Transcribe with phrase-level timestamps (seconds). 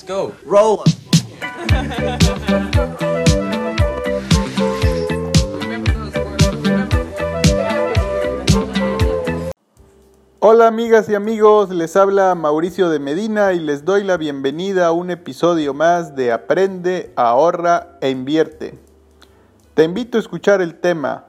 [0.00, 0.32] Let's go.
[0.46, 0.80] Roll.
[10.38, 14.92] Hola amigas y amigos, les habla Mauricio de Medina y les doy la bienvenida a
[14.92, 18.78] un episodio más de Aprende, ahorra e invierte.
[19.74, 21.26] Te invito a escuchar el tema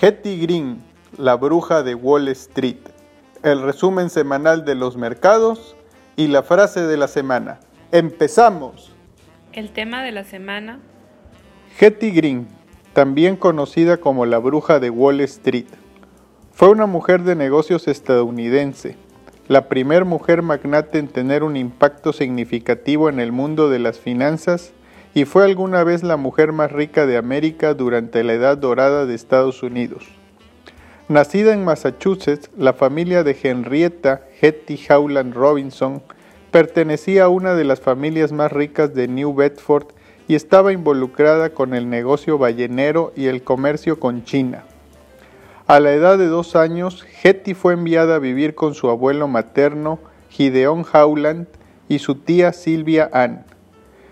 [0.00, 0.82] Hetty Green,
[1.18, 2.78] la bruja de Wall Street,
[3.42, 5.76] el resumen semanal de los mercados
[6.16, 7.60] y la frase de la semana.
[7.94, 8.90] ¡Empezamos!
[9.52, 10.80] El tema de la semana.
[11.78, 12.48] Hetty Green,
[12.92, 15.68] también conocida como la bruja de Wall Street,
[16.50, 18.96] fue una mujer de negocios estadounidense,
[19.46, 24.72] la primer mujer magnate en tener un impacto significativo en el mundo de las finanzas
[25.14, 29.14] y fue alguna vez la mujer más rica de América durante la Edad Dorada de
[29.14, 30.04] Estados Unidos.
[31.06, 36.02] Nacida en Massachusetts, la familia de Henrietta Hetty Howland Robinson
[36.54, 39.86] pertenecía a una de las familias más ricas de New Bedford
[40.28, 44.62] y estaba involucrada con el negocio ballenero y el comercio con China.
[45.66, 49.98] A la edad de dos años, Hetty fue enviada a vivir con su abuelo materno,
[50.30, 51.48] Gideon Howland,
[51.88, 53.44] y su tía Silvia Ann.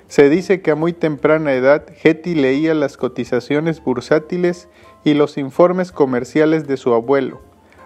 [0.08, 4.68] Se dice que a muy temprana edad Hetty leía las cotizaciones bursátiles
[5.04, 7.40] y los informes comerciales de su abuelo,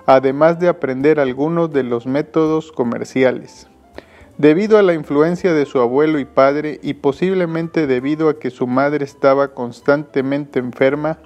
[0.07, 3.69] además de aprender algunos de los métodos comerciales.
[4.39, 8.67] Debido a la influencia de su abuelo y padre y posiblemente debido a que su
[8.67, 11.19] madre estaba constantemente enferma,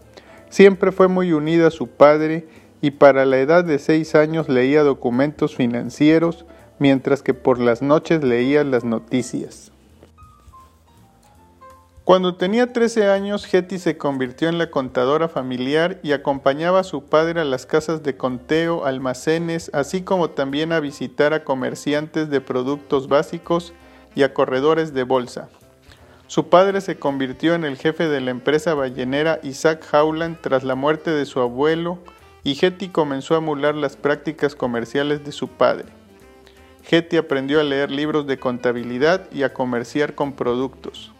[0.50, 2.44] Siempre fue muy unida a su padre
[2.80, 6.44] y para la edad de seis años leía documentos financieros
[6.80, 9.70] mientras que por las noches leía las noticias.
[12.10, 17.04] Cuando tenía 13 años, Hetty se convirtió en la contadora familiar y acompañaba a su
[17.04, 22.40] padre a las casas de conteo, almacenes, así como también a visitar a comerciantes de
[22.40, 23.72] productos básicos
[24.16, 25.50] y a corredores de bolsa.
[26.26, 30.74] Su padre se convirtió en el jefe de la empresa ballenera Isaac Howland tras la
[30.74, 32.00] muerte de su abuelo
[32.42, 35.86] y Hetty comenzó a emular las prácticas comerciales de su padre.
[36.90, 41.12] Hetty aprendió a leer libros de contabilidad y a comerciar con productos.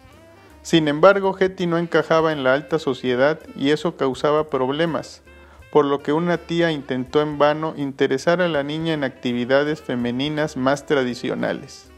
[0.61, 5.23] Sin embargo, Hetty no encajaba en la alta sociedad y eso causaba problemas,
[5.71, 10.57] por lo que una tía intentó en vano interesar a la niña en actividades femeninas
[10.57, 11.89] más tradicionales.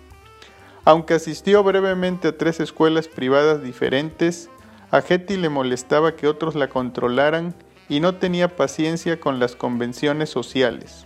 [0.86, 4.50] Aunque asistió brevemente a tres escuelas privadas diferentes,
[4.92, 7.56] a Hetty le molestaba que otros la controlaran
[7.90, 11.06] y no tenía paciencia con las convenciones sociales.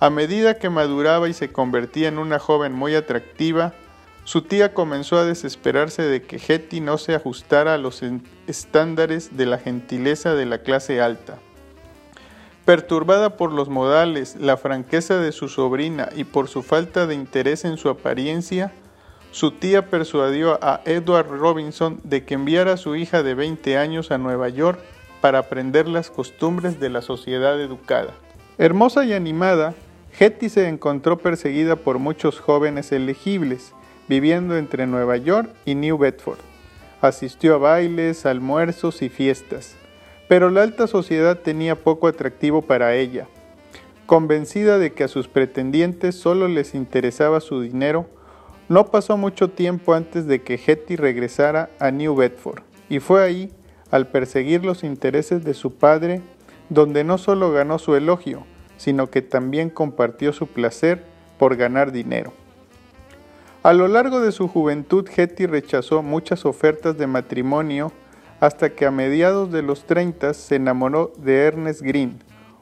[0.00, 3.72] A medida que maduraba y se convertía en una joven muy atractiva,
[4.24, 8.02] su tía comenzó a desesperarse de que Hetty no se ajustara a los
[8.46, 11.38] estándares de la gentileza de la clase alta.
[12.64, 17.64] Perturbada por los modales, la franqueza de su sobrina y por su falta de interés
[17.64, 18.72] en su apariencia,
[19.32, 24.12] su tía persuadió a Edward Robinson de que enviara a su hija de 20 años
[24.12, 24.78] a Nueva York
[25.20, 28.12] para aprender las costumbres de la sociedad educada.
[28.58, 29.74] Hermosa y animada,
[30.20, 33.72] Hetty se encontró perseguida por muchos jóvenes elegibles,
[34.12, 36.40] viviendo entre Nueva York y New Bedford.
[37.00, 39.76] Asistió a bailes, almuerzos y fiestas
[40.32, 43.28] pero la alta sociedad tenía poco atractivo para ella.
[44.06, 48.06] Convencida de que a sus pretendientes solo les interesaba su dinero,
[48.70, 53.52] no pasó mucho tiempo antes de que Hetty regresara a New Bedford, y fue ahí,
[53.90, 56.22] al perseguir los intereses de su padre,
[56.70, 58.46] donde no solo ganó su elogio,
[58.78, 61.04] sino que también compartió su placer
[61.38, 62.32] por ganar dinero.
[63.62, 67.92] A lo largo de su juventud, Hetty rechazó muchas ofertas de matrimonio
[68.40, 72.18] hasta que a mediados de los 30 se enamoró de Ernest Green,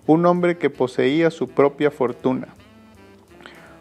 [0.07, 2.49] un hombre que poseía su propia fortuna.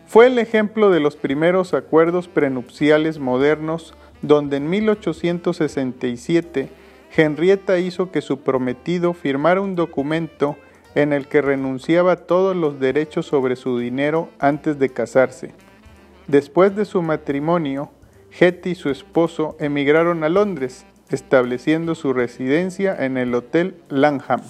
[0.07, 6.69] Fue el ejemplo de los primeros acuerdos prenupciales modernos donde en 1867
[7.17, 10.55] Henrietta hizo que su prometido firmara un documento
[10.95, 15.53] en el que renunciaba a todos los derechos sobre su dinero antes de casarse.
[16.29, 17.89] Después de su matrimonio,
[18.39, 24.41] Hetty y su esposo emigraron a Londres, estableciendo su residencia en el Hotel Langham.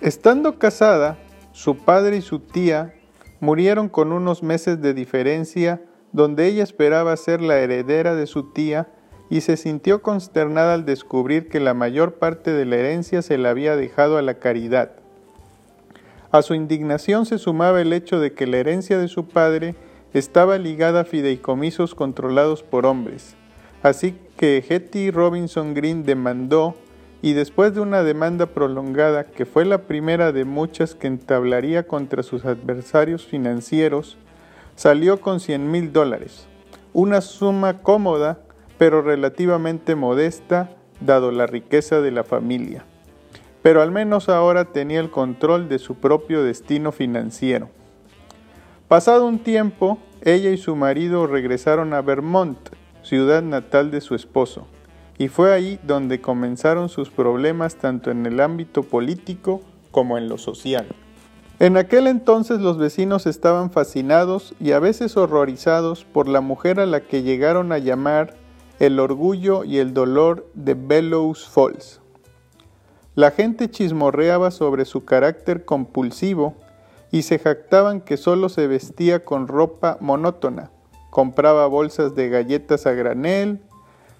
[0.00, 1.18] Estando casada,
[1.50, 2.94] su padre y su tía
[3.40, 5.82] murieron con unos meses de diferencia
[6.12, 8.86] donde ella esperaba ser la heredera de su tía
[9.30, 13.50] y se sintió consternada al descubrir que la mayor parte de la herencia se la
[13.50, 14.92] había dejado a la caridad.
[16.36, 19.74] A su indignación se sumaba el hecho de que la herencia de su padre
[20.12, 23.36] estaba ligada a fideicomisos controlados por hombres,
[23.82, 26.74] Así que Hetty Robinson Green demandó
[27.22, 32.22] y después de una demanda prolongada, que fue la primera de muchas que entablaría contra
[32.22, 34.18] sus adversarios financieros,
[34.74, 36.48] salió con 100 mil dólares,
[36.92, 38.40] una suma cómoda
[38.76, 40.68] pero relativamente modesta
[41.00, 42.84] dado la riqueza de la familia.
[43.66, 47.68] Pero al menos ahora tenía el control de su propio destino financiero.
[48.86, 52.56] Pasado un tiempo, ella y su marido regresaron a Vermont,
[53.02, 54.68] ciudad natal de su esposo,
[55.18, 60.38] y fue ahí donde comenzaron sus problemas tanto en el ámbito político como en lo
[60.38, 60.86] social.
[61.58, 66.86] En aquel entonces los vecinos estaban fascinados y a veces horrorizados por la mujer a
[66.86, 68.36] la que llegaron a llamar
[68.78, 72.00] el orgullo y el dolor de Bellows Falls.
[73.16, 76.54] La gente chismorreaba sobre su carácter compulsivo
[77.10, 80.70] y se jactaban que solo se vestía con ropa monótona,
[81.08, 83.62] compraba bolsas de galletas a granel,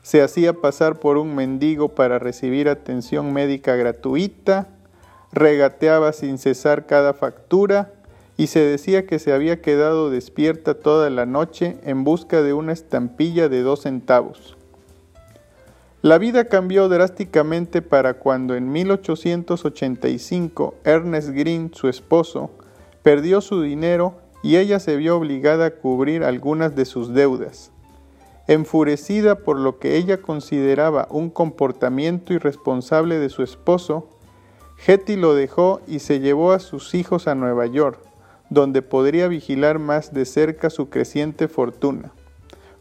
[0.00, 4.68] se hacía pasar por un mendigo para recibir atención médica gratuita,
[5.30, 7.92] regateaba sin cesar cada factura
[8.38, 12.72] y se decía que se había quedado despierta toda la noche en busca de una
[12.72, 14.56] estampilla de dos centavos.
[16.06, 22.52] La vida cambió drásticamente para cuando en 1885 Ernest Green, su esposo,
[23.02, 27.72] perdió su dinero y ella se vio obligada a cubrir algunas de sus deudas.
[28.46, 34.08] Enfurecida por lo que ella consideraba un comportamiento irresponsable de su esposo,
[34.86, 37.98] Hetty lo dejó y se llevó a sus hijos a Nueva York,
[38.48, 42.12] donde podría vigilar más de cerca su creciente fortuna.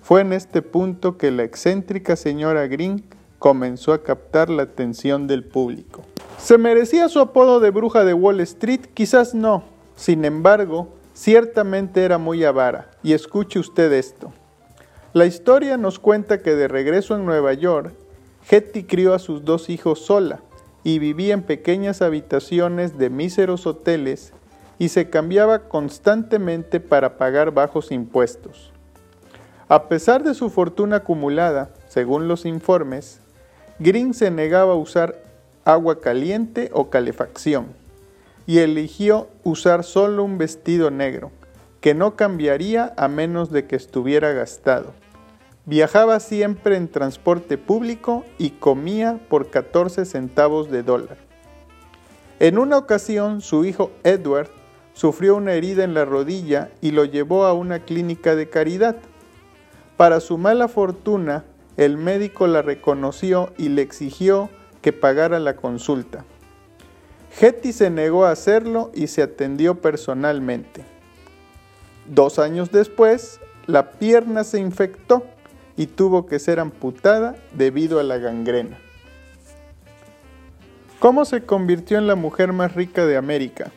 [0.06, 3.04] Fue en este punto que la excéntrica señora Green
[3.40, 6.02] comenzó a captar la atención del público.
[6.38, 8.82] ¿Se merecía su apodo de bruja de Wall Street?
[8.94, 9.64] Quizás no.
[9.96, 12.92] Sin embargo, ciertamente era muy avara.
[13.04, 14.32] Y escuche usted esto.
[15.14, 17.94] La historia nos cuenta que de regreso en Nueva York,
[18.50, 20.42] Hetty crió a sus dos hijos sola
[20.84, 24.34] y vivía en pequeñas habitaciones de míseros hoteles
[24.78, 28.72] y se cambiaba constantemente para pagar bajos impuestos.
[29.68, 33.22] A pesar de su fortuna acumulada, según los informes,
[33.78, 35.22] Green se negaba a usar
[35.66, 37.68] agua caliente o calefacción
[38.48, 41.32] y eligió usar solo un vestido negro,
[41.82, 44.94] que no cambiaría a menos de que estuviera gastado.
[45.66, 51.18] Viajaba siempre en transporte público y comía por 14 centavos de dólar.
[52.40, 54.50] En una ocasión su hijo Edward
[54.94, 58.96] sufrió una herida en la rodilla y lo llevó a una clínica de caridad.
[59.98, 61.44] Para su mala fortuna,
[61.78, 64.50] el médico la reconoció y le exigió
[64.82, 66.24] que pagara la consulta.
[67.40, 70.86] Hetty se negó a hacerlo y se atendió personalmente.
[72.08, 75.26] Dos años después, la pierna se infectó
[75.76, 78.78] y tuvo que ser amputada debido a la gangrena.
[81.00, 83.72] ¿Cómo se convirtió en la mujer más rica de América?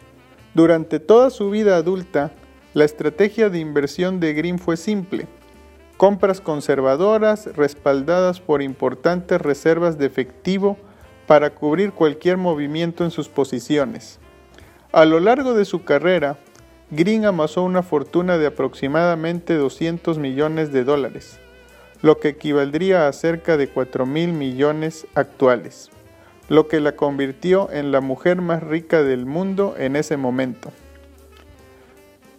[0.55, 2.31] Durante toda su vida adulta,
[2.75, 5.27] la estrategia de inversión de Green fue simple
[5.99, 10.79] compras conservadoras respaldadas por importantes reservas de efectivo
[11.27, 14.21] para cubrir cualquier movimiento en sus posiciones.
[14.93, 16.39] A lo largo de su carrera,
[16.91, 21.41] Green amasó una fortuna de aproximadamente 200 millones de dólares,
[22.00, 25.91] lo que equivaldría a cerca de 4 mil millones actuales,
[26.49, 30.71] lo que la convirtió en la mujer más rica del mundo en ese momento.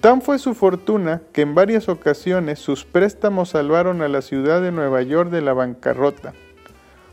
[0.01, 4.71] Tan fue su fortuna que en varias ocasiones sus préstamos salvaron a la ciudad de
[4.71, 6.33] Nueva York de la bancarrota.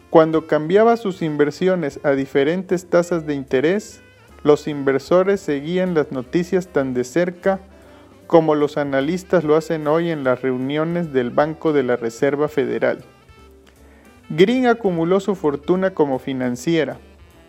[0.08, 4.02] Cuando cambiaba sus inversiones a diferentes tasas de interés,
[4.44, 7.58] los inversores seguían las noticias tan de cerca
[8.28, 13.04] como los analistas lo hacen hoy en las reuniones del Banco de la Reserva Federal.
[14.28, 16.98] Green acumuló su fortuna como financiera,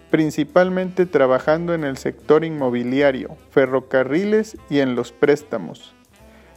[0.10, 5.94] principalmente trabajando en el sector inmobiliario, ferrocarriles y en los préstamos.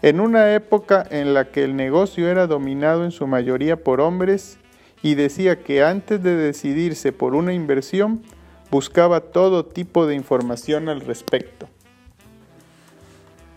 [0.02, 4.58] En una época en la que el negocio era dominado en su mayoría por hombres
[5.02, 8.22] y decía que antes de decidirse por una inversión,
[8.70, 11.68] buscaba todo tipo de información al respecto.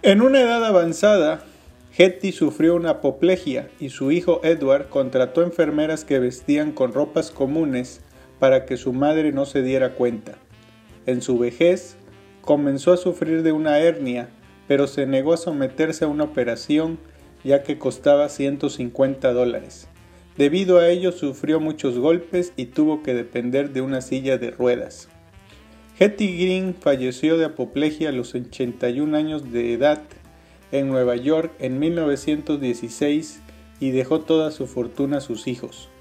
[0.02, 1.46] En una edad avanzada,
[1.98, 8.02] Hetty sufrió una apoplejia y su hijo Edward contrató enfermeras que vestían con ropas comunes
[8.44, 10.34] para que su madre no se diera cuenta.
[11.06, 11.96] En su vejez,
[12.42, 14.28] comenzó a sufrir de una hernia,
[14.68, 17.00] pero se negó a someterse a una operación
[17.46, 19.88] ya que costaba 150 dólares.
[20.36, 25.08] Debido a ello sufrió muchos golpes y tuvo que depender de una silla de ruedas.
[25.98, 30.02] Hetty Green falleció de apoplejia a los 81 años de edad
[30.74, 33.40] en Nueva York en 1916
[33.80, 35.93] y dejó toda su fortuna a sus hijos.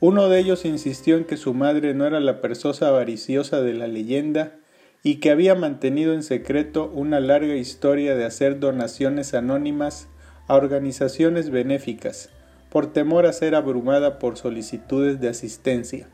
[0.00, 3.86] Uno de ellos insistió en que su madre no era la persona avariciosa de la
[3.86, 4.56] leyenda
[5.02, 10.08] y que había mantenido en secreto una larga historia de hacer donaciones anónimas
[10.46, 12.30] a organizaciones benéficas,
[12.70, 16.08] por temor a ser abrumada por solicitudes de asistencia,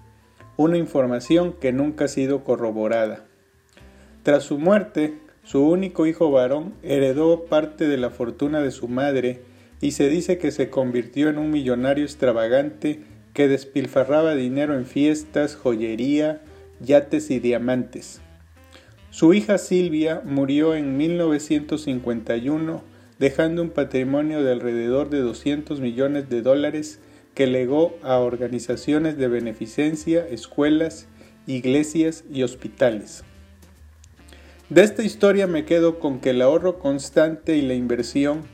[0.57, 3.25] una información que nunca ha sido corroborada.
[4.25, 5.15] Tras su muerte,
[5.45, 9.43] su único hijo varón heredó parte de la fortuna de su madre
[9.81, 13.05] y se dice que se convirtió en un millonario extravagante
[13.37, 16.41] que despilfarraba dinero en fiestas, joyería,
[16.81, 18.23] yates y diamantes.
[19.11, 22.83] Su hija Silvia murió en 1951
[23.19, 26.99] dejando un patrimonio de alrededor de 200 millones de dólares
[27.35, 31.07] que legó a organizaciones de beneficencia, escuelas,
[31.47, 33.23] iglesias y hospitales.
[34.71, 38.45] De esta historia me quedo con que el ahorro constante y la inversión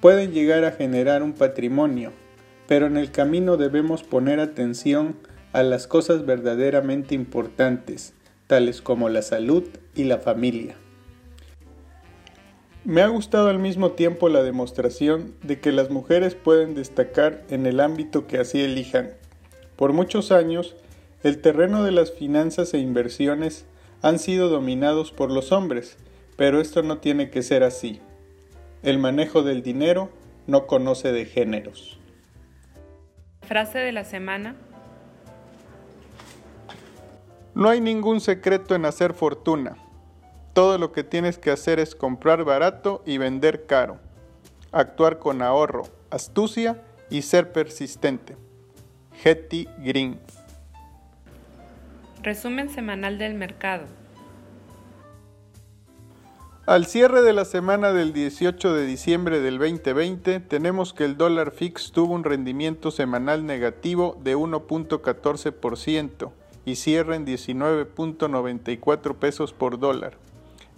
[0.00, 2.12] pueden llegar a generar un patrimonio,
[2.66, 5.16] pero en el camino debemos poner atención
[5.52, 8.14] a las cosas verdaderamente importantes,
[8.46, 9.64] tales como la salud
[9.94, 10.76] y la familia.
[12.84, 17.66] Me ha gustado al mismo tiempo la demostración de que las mujeres pueden destacar en
[17.66, 19.10] el ámbito que así elijan.
[19.76, 20.74] Por muchos años,
[21.22, 23.66] el terreno de las finanzas e inversiones
[24.02, 25.96] han sido dominados por los hombres,
[26.36, 28.00] pero esto no tiene que ser así.
[28.82, 30.10] El manejo del dinero
[30.48, 32.00] no conoce de géneros.
[33.52, 34.54] Frase de la semana.
[37.54, 39.76] No hay ningún secreto en hacer fortuna.
[40.54, 43.98] Todo lo que tienes que hacer es comprar barato y vender caro.
[44.72, 46.80] Actuar con ahorro, astucia
[47.10, 48.38] y ser persistente.
[49.22, 50.18] Hetty Green.
[52.22, 53.84] Resumen semanal del mercado.
[56.72, 61.50] Al cierre de la semana del 18 de diciembre del 2020, tenemos que el dólar
[61.50, 66.30] fix tuvo un rendimiento semanal negativo de 1.14%
[66.64, 70.16] y cierra en 19.94 pesos por dólar.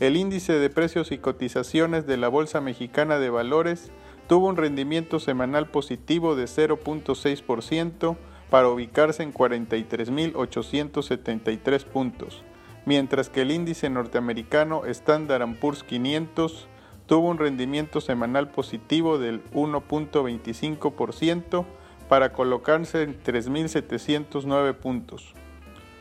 [0.00, 3.92] El índice de precios y cotizaciones de la Bolsa Mexicana de Valores
[4.26, 8.16] tuvo un rendimiento semanal positivo de 0.6%
[8.50, 12.42] para ubicarse en 43.873 puntos
[12.86, 16.68] mientras que el índice norteamericano Standard Poor's 500
[17.06, 21.64] tuvo un rendimiento semanal positivo del 1.25%
[22.08, 25.34] para colocarse en 3.709 puntos.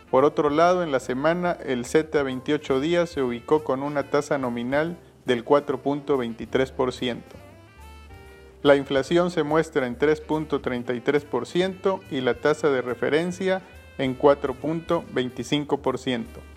[0.09, 4.09] Por otro lado, en la semana el Z a 28 días se ubicó con una
[4.09, 7.21] tasa nominal del 4.23%.
[8.61, 13.63] La inflación se muestra en 3.33% y la tasa de referencia
[13.97, 16.52] en 4.25%.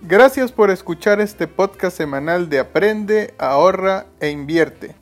[0.00, 4.94] Gracias por escuchar este podcast semanal de Aprende, ahorra e invierte.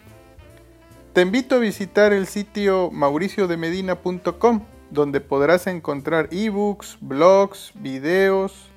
[1.12, 8.70] Te invito a visitar el sitio mauriciodemedina.com, donde podrás encontrar ebooks, blogs, videos,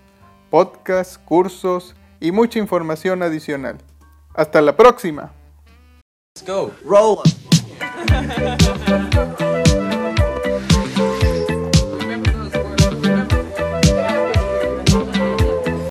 [0.49, 3.77] podcasts, cursos y mucha información adicional.
[4.33, 5.31] Hasta la próxima.